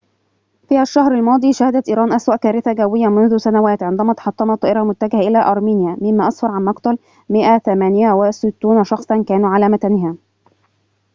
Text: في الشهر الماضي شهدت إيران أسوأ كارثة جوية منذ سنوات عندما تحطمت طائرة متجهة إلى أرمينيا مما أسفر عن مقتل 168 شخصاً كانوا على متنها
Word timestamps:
في 0.69 0.81
الشهر 0.81 1.13
الماضي 1.13 1.53
شهدت 1.53 1.89
إيران 1.89 2.13
أسوأ 2.13 2.35
كارثة 2.35 2.73
جوية 2.73 3.07
منذ 3.07 3.37
سنوات 3.37 3.83
عندما 3.83 4.13
تحطمت 4.13 4.61
طائرة 4.61 4.83
متجهة 4.83 5.19
إلى 5.19 5.37
أرمينيا 5.37 5.97
مما 6.01 6.27
أسفر 6.27 6.47
عن 6.47 6.65
مقتل 6.65 6.97
168 7.29 8.83
شخصاً 8.83 9.23
كانوا 9.27 9.49
على 9.49 9.69
متنها 9.69 10.15